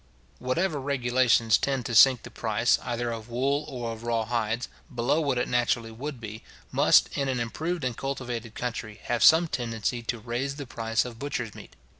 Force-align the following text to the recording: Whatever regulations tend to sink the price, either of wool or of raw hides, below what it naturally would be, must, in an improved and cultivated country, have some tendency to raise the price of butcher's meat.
Whatever 0.39 0.81
regulations 0.81 1.59
tend 1.59 1.85
to 1.85 1.93
sink 1.93 2.23
the 2.23 2.31
price, 2.31 2.79
either 2.81 3.11
of 3.11 3.29
wool 3.29 3.65
or 3.67 3.91
of 3.91 4.01
raw 4.01 4.25
hides, 4.25 4.67
below 4.91 5.21
what 5.21 5.37
it 5.37 5.47
naturally 5.47 5.91
would 5.91 6.19
be, 6.19 6.43
must, 6.71 7.15
in 7.15 7.27
an 7.29 7.39
improved 7.39 7.83
and 7.83 7.95
cultivated 7.95 8.55
country, 8.55 8.99
have 9.03 9.23
some 9.23 9.47
tendency 9.47 10.01
to 10.01 10.17
raise 10.17 10.55
the 10.55 10.65
price 10.65 11.05
of 11.05 11.19
butcher's 11.19 11.53
meat. 11.53 11.75